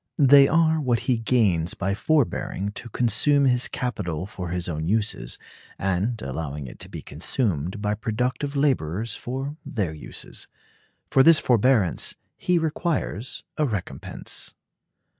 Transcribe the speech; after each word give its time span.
They 0.17 0.47
are 0.47 0.81
what 0.81 1.01
he 1.01 1.17
gains 1.19 1.75
by 1.75 1.93
forbearing 1.93 2.71
to 2.71 2.89
consume 2.89 3.45
his 3.45 3.67
capital 3.67 4.25
for 4.25 4.49
his 4.49 4.67
own 4.67 4.87
uses, 4.87 5.37
and 5.77 6.19
allowing 6.23 6.65
it 6.65 6.79
to 6.79 6.89
be 6.89 7.03
consumed 7.03 7.83
by 7.83 7.93
productive 7.93 8.55
laborers 8.55 9.15
for 9.15 9.57
their 9.63 9.93
uses. 9.93 10.47
For 11.11 11.21
this 11.21 11.37
forbearance 11.37 12.15
he 12.35 12.57
requires 12.57 13.43
a 13.59 13.67
recompense. 13.67 14.55